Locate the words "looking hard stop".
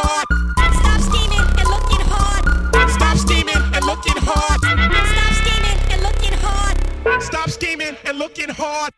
1.68-3.16, 3.84-5.32, 6.02-7.50